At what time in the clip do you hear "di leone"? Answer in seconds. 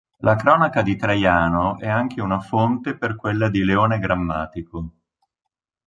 3.51-3.99